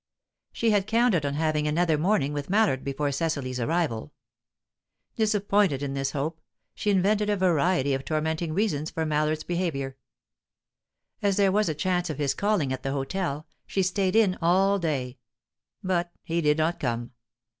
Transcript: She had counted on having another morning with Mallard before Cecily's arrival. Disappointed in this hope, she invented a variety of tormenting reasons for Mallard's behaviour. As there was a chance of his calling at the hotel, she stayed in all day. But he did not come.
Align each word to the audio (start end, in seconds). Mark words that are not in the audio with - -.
She 0.51 0.71
had 0.71 0.87
counted 0.87 1.27
on 1.27 1.35
having 1.35 1.67
another 1.67 1.95
morning 1.95 2.33
with 2.33 2.49
Mallard 2.49 2.83
before 2.83 3.11
Cecily's 3.11 3.59
arrival. 3.59 4.11
Disappointed 5.15 5.83
in 5.83 5.93
this 5.93 6.09
hope, 6.09 6.41
she 6.73 6.89
invented 6.89 7.29
a 7.29 7.37
variety 7.37 7.93
of 7.93 8.03
tormenting 8.03 8.51
reasons 8.51 8.89
for 8.89 9.05
Mallard's 9.05 9.43
behaviour. 9.43 9.97
As 11.21 11.37
there 11.37 11.51
was 11.51 11.69
a 11.69 11.75
chance 11.75 12.09
of 12.09 12.17
his 12.17 12.33
calling 12.33 12.73
at 12.73 12.81
the 12.81 12.93
hotel, 12.93 13.45
she 13.67 13.83
stayed 13.83 14.15
in 14.15 14.39
all 14.41 14.79
day. 14.79 15.19
But 15.83 16.11
he 16.23 16.41
did 16.41 16.57
not 16.57 16.79
come. 16.79 17.11